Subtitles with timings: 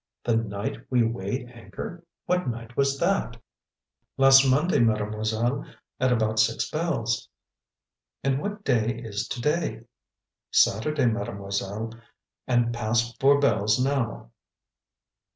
[0.23, 3.37] "'The night we weighed anchor!' What night was that?"
[4.17, 5.63] "Last Monday, Mademoiselle;
[5.99, 7.29] at about six bells."
[8.23, 9.83] "And what day is to day?"
[10.49, 11.93] "Saturday, Mademoiselle;
[12.47, 14.31] and past four bells now."